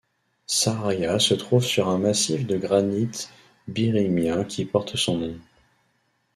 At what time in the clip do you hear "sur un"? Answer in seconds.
1.63-1.99